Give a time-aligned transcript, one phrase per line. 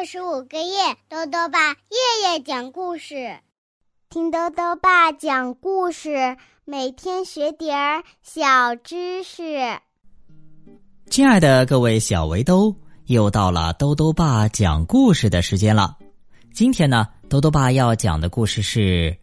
[0.00, 3.36] 六十五个月，豆豆爸夜夜讲故事，
[4.08, 9.58] 听豆豆爸讲故事，每天学点儿小知识。
[11.10, 12.74] 亲爱的各位小围兜，
[13.08, 15.98] 又到了豆豆爸讲故事的时间了。
[16.54, 18.80] 今天呢，豆豆爸要讲的故事是《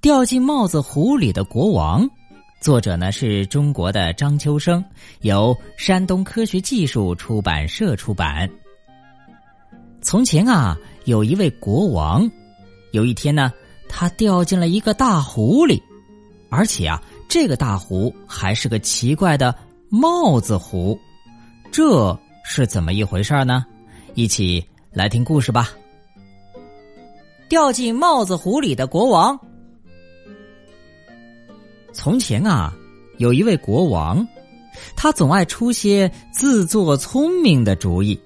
[0.00, 2.02] 掉进帽子湖里的国王》，
[2.62, 4.82] 作者呢是中国的张秋生，
[5.20, 8.50] 由山东科学技术出版社出版。
[10.06, 12.30] 从前啊，有一位国王，
[12.92, 13.52] 有一天呢，
[13.88, 15.82] 他掉进了一个大湖里，
[16.48, 19.52] 而且啊，这个大湖还是个奇怪的
[19.88, 20.96] 帽子湖，
[21.72, 23.66] 这是怎么一回事呢？
[24.14, 25.72] 一起来听故事吧。
[27.48, 29.36] 掉进帽子湖里的国王。
[31.92, 32.72] 从前啊，
[33.18, 34.24] 有一位国王，
[34.94, 38.16] 他总爱出些自作聪明的主意。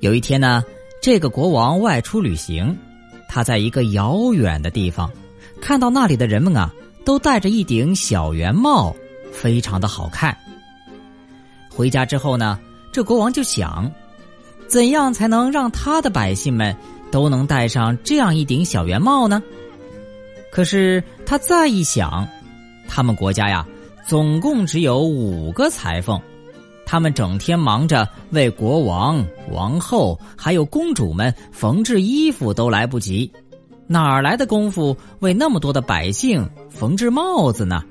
[0.00, 0.64] 有一天呢，
[1.02, 2.76] 这个国王外出旅行，
[3.28, 5.10] 他在一个遥远的地方，
[5.60, 6.72] 看到那里的人们啊，
[7.04, 8.94] 都戴着一顶小圆帽，
[9.32, 10.36] 非常的好看。
[11.68, 12.60] 回家之后呢，
[12.92, 13.90] 这国王就想，
[14.68, 16.76] 怎样才能让他的百姓们
[17.10, 19.42] 都能戴上这样一顶小圆帽呢？
[20.52, 22.26] 可是他再一想，
[22.86, 23.66] 他们国家呀，
[24.06, 26.20] 总共只有五个裁缝。
[26.90, 33.30] 他们整天忙着为国王、王后还有公主们缝制衣服都来不及，
[33.86, 37.84] 哪儿来的功夫为那么多的百姓缝制帽子呢？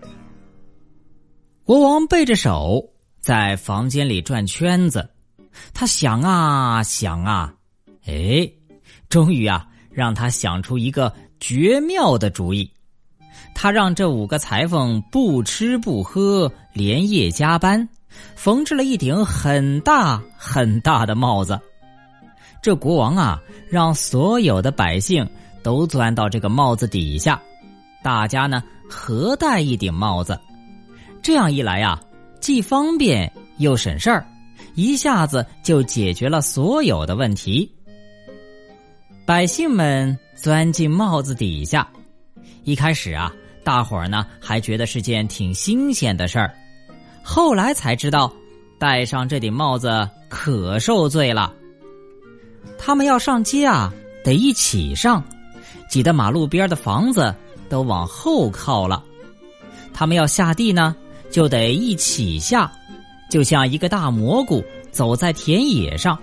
[1.64, 2.84] 国王背着手
[3.20, 5.08] 在房间里转圈子，
[5.76, 7.54] 他想啊想啊，
[8.08, 8.50] 哎，
[9.10, 12.68] 终于啊，让他想出一个绝妙的主意。
[13.54, 17.88] 他让这五个裁缝不吃不喝，连夜加班。
[18.36, 21.60] 缝制了一顶很大很大的帽子，
[22.62, 25.28] 这国王啊，让所有的百姓
[25.64, 27.42] 都钻到这个帽子底下，
[28.04, 30.40] 大家呢合戴一顶帽子，
[31.22, 32.00] 这样一来呀，
[32.40, 34.26] 既方便又省事儿，
[34.76, 37.70] 一下子就解决了所有的问题。
[39.26, 41.86] 百姓们钻进帽子底下，
[42.64, 43.34] 一开始啊，
[43.64, 46.54] 大伙儿呢还觉得是件挺新鲜的事儿。
[47.30, 48.32] 后来才知道，
[48.80, 51.54] 戴上这顶帽子可受罪了。
[52.78, 53.94] 他们要上街啊，
[54.24, 55.22] 得一起上，
[55.90, 57.36] 挤得马路边的房子
[57.68, 59.04] 都往后靠了；
[59.94, 60.96] 他们要下地呢，
[61.30, 62.72] 就得一起下，
[63.30, 66.18] 就像一个大蘑菇走在田野上，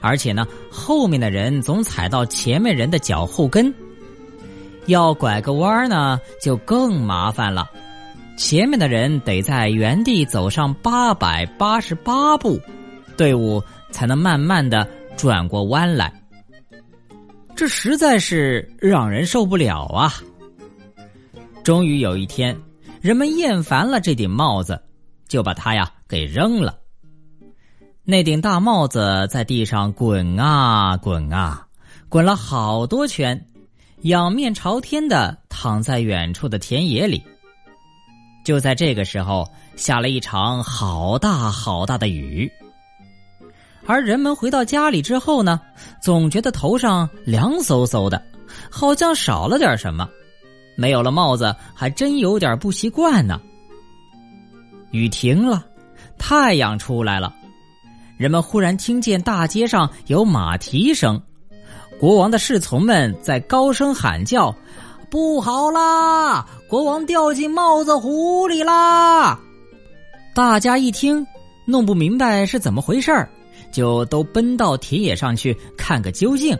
[0.00, 3.72] 而且呢，后面的人总踩到前面人的脚后跟。
[4.86, 7.70] 要拐个弯呢，就更麻烦了。
[8.38, 12.56] 前面的人得在原地走上八百八十八步，
[13.16, 13.60] 队伍
[13.90, 16.22] 才能慢慢的转过弯来。
[17.56, 20.14] 这实在是让人受不了啊！
[21.64, 22.56] 终于有一天，
[23.00, 24.80] 人们厌烦了这顶帽子，
[25.26, 26.78] 就把它呀给扔了。
[28.04, 31.66] 那顶大帽子在地上滚啊滚啊，
[32.08, 33.46] 滚了好多圈，
[34.02, 37.20] 仰面朝天的躺在远处的田野里。
[38.48, 42.50] 就在这个时候，下了一场好大好大的雨。
[43.84, 45.60] 而人们回到家里之后呢，
[46.00, 48.22] 总觉得头上凉飕飕的，
[48.70, 50.08] 好像少了点什么。
[50.78, 53.38] 没有了帽子，还真有点不习惯呢。
[54.92, 55.62] 雨停了，
[56.16, 57.30] 太阳出来了，
[58.16, 61.20] 人们忽然听见大街上有马蹄声，
[62.00, 64.56] 国王的侍从们在高声喊叫。
[65.10, 66.46] 不好啦！
[66.68, 69.38] 国王掉进帽子湖里啦！
[70.34, 71.26] 大家一听，
[71.64, 73.28] 弄不明白是怎么回事儿，
[73.72, 76.56] 就都奔到田野上去看个究竟。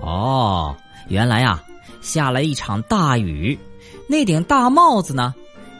[0.00, 0.74] 哦，
[1.08, 1.62] 原来啊，
[2.00, 3.56] 下了一场大雨，
[4.08, 5.32] 那顶大帽子呢，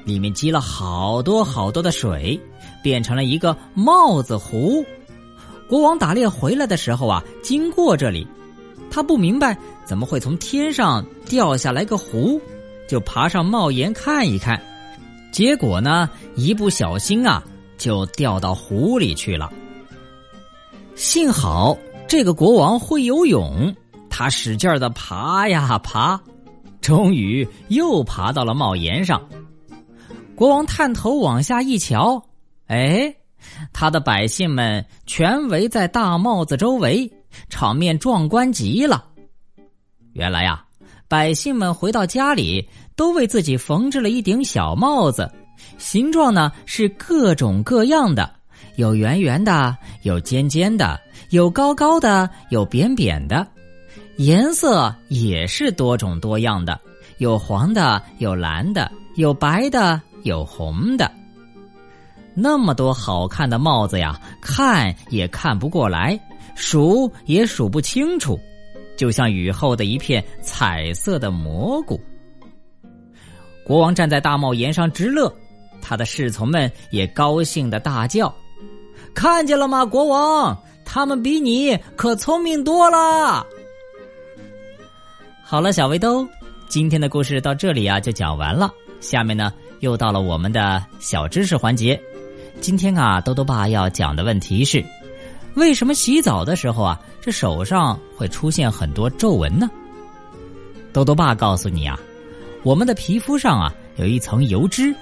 [0.04, 2.40] 里面积了好多好多的水，
[2.82, 4.84] 变成了一个帽子湖。
[5.68, 8.26] 国王打猎回来的时候啊，经过这里。
[8.90, 9.56] 他不明白
[9.88, 12.38] 怎么会从天上掉下来个湖，
[12.86, 14.62] 就爬上帽檐看一看，
[15.32, 17.42] 结果呢，一不小心啊，
[17.78, 19.50] 就掉到湖里去了。
[20.94, 21.74] 幸好
[22.06, 23.74] 这个国王会游泳，
[24.10, 26.20] 他使劲的爬呀爬，
[26.82, 29.26] 终于又爬到了帽檐上。
[30.34, 32.22] 国王探头往下一瞧，
[32.66, 33.16] 哎，
[33.72, 37.10] 他的百姓们全围在大帽子周围。
[37.48, 39.06] 场面壮观极了。
[40.18, 40.64] 原来呀，
[41.06, 45.30] 百姓们回到家里，都为自己缝制了一顶小帽子，
[45.78, 48.28] 形状呢是各种各样的，
[48.74, 51.00] 有圆圆的，有尖尖的，
[51.30, 53.46] 有高高的，有扁扁的，
[54.16, 56.80] 颜色也是多种多样的，
[57.18, 61.08] 有黄的，有蓝的，有白的，有红的。
[62.34, 66.18] 那么多好看的帽子呀，看也看不过来，
[66.56, 68.36] 数也数不清楚，
[68.98, 71.98] 就像雨后的一片彩色的蘑菇。
[73.64, 75.32] 国王站在大帽檐上直乐，
[75.80, 78.34] 他的侍从们也高兴的大叫
[79.14, 80.58] ：“看见了吗，国王？
[80.84, 83.46] 他们比你可聪明多了。”
[85.44, 86.26] 好了，小围兜，
[86.66, 88.70] 今天的故事到这里啊就讲完了。
[89.00, 91.98] 下面呢，又到了我们的小知识环节。
[92.60, 94.84] 今天啊，豆豆爸要讲的问题是：
[95.58, 99.68] 为什么洗澡的时候啊，这手上会出现很多皱纹呢？
[100.92, 101.98] 豆豆爸告诉你啊，
[102.62, 104.94] 我们的皮肤上啊有一层油脂，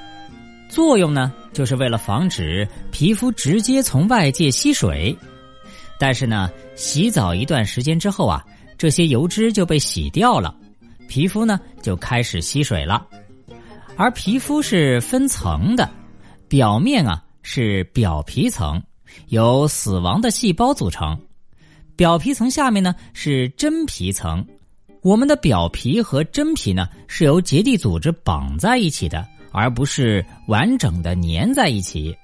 [0.69, 5.17] 作用呢就是为了防止皮肤直接从外界吸水。
[5.99, 8.45] 但是呢，洗澡一段时间之后啊，
[8.79, 10.55] 这些油脂就被洗掉了，
[11.07, 13.07] 皮肤呢就开始吸水了。
[13.97, 15.89] 而皮肤是分层的，
[16.49, 17.23] 表面啊。
[17.49, 18.83] 是表皮层，
[19.29, 21.19] 由死亡的细胞组成。
[21.97, 24.45] 表皮层下面呢是真皮层。
[25.03, 32.15] 我们的表皮和真皮呢是由结缔组织绑在一起的，而不是完整的粘在一起。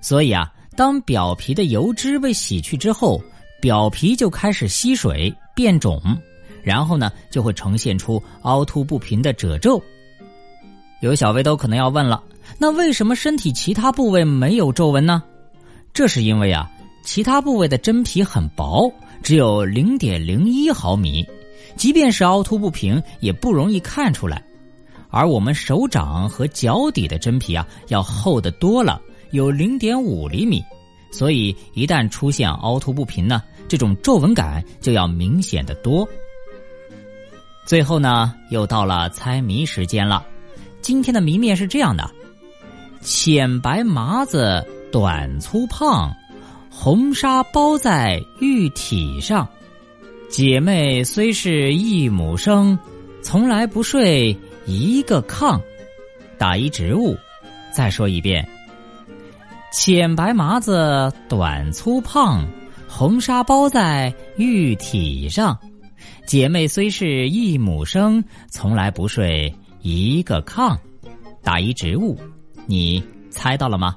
[0.00, 3.20] 所以啊，当表皮的油脂被洗去之后，
[3.60, 6.00] 表皮就开始吸水变肿，
[6.62, 9.82] 然后呢就会呈现出凹凸不平的褶皱。
[11.00, 12.22] 有小围兜可能要问了。
[12.58, 15.22] 那为什么身体其他部位没有皱纹呢？
[15.98, 16.70] 这是因为啊，
[17.02, 18.88] 其他部位的真皮很薄，
[19.20, 21.26] 只有零点零一毫米，
[21.74, 24.40] 即便是凹凸不平，也不容易看出来。
[25.10, 29.02] 而我们手掌和脚底的真皮啊，要厚得多了，
[29.32, 30.62] 有零点五厘米，
[31.10, 36.08] 所以一旦出现凹凸不平呢，这种皱纹感就要明显的多。
[37.66, 40.24] 最后呢，又到了猜谜时间了。
[40.80, 42.08] 今天的谜面是这样的。
[43.00, 46.14] 浅白麻子短粗胖，
[46.70, 49.48] 红纱包在玉体上。
[50.30, 52.78] 姐妹虽是一母生，
[53.22, 54.36] 从来不睡
[54.66, 55.60] 一个炕。
[56.38, 57.16] 打一植物，
[57.72, 58.46] 再说一遍。
[59.72, 62.46] 浅白麻子短粗胖，
[62.86, 65.58] 红纱包在玉体上。
[66.26, 69.52] 姐妹虽是一母生，从来不睡
[69.82, 70.76] 一个炕。
[71.42, 72.18] 打一植物。
[72.66, 73.96] 你猜到了吗？